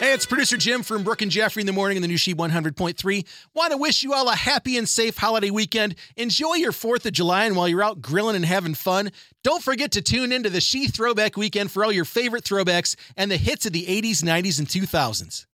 Hey, 0.00 0.14
it's 0.14 0.24
producer 0.24 0.56
Jim 0.56 0.82
from 0.82 1.02
Brooke 1.02 1.20
and 1.20 1.30
Jeffrey 1.30 1.60
in 1.60 1.66
the 1.66 1.74
morning 1.74 1.96
in 1.96 2.00
the 2.00 2.08
new 2.08 2.16
She 2.16 2.34
100.3. 2.34 3.26
Want 3.52 3.72
to 3.72 3.76
wish 3.76 4.02
you 4.02 4.14
all 4.14 4.30
a 4.30 4.34
happy 4.34 4.78
and 4.78 4.88
safe 4.88 5.18
holiday 5.18 5.50
weekend. 5.50 5.94
Enjoy 6.16 6.54
your 6.54 6.72
4th 6.72 7.04
of 7.04 7.12
July, 7.12 7.44
and 7.44 7.54
while 7.54 7.68
you're 7.68 7.82
out 7.82 8.00
grilling 8.00 8.34
and 8.34 8.46
having 8.46 8.72
fun, 8.72 9.10
don't 9.44 9.62
forget 9.62 9.90
to 9.92 10.00
tune 10.00 10.32
into 10.32 10.48
the 10.48 10.62
She 10.62 10.88
Throwback 10.88 11.36
Weekend 11.36 11.70
for 11.70 11.84
all 11.84 11.92
your 11.92 12.06
favorite 12.06 12.44
throwbacks 12.44 12.96
and 13.14 13.30
the 13.30 13.36
hits 13.36 13.66
of 13.66 13.74
the 13.74 13.84
80s, 13.84 14.22
90s, 14.22 14.58
and 14.58 14.68
2000s. 14.68 15.44